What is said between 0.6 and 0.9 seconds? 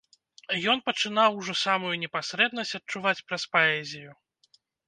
Ён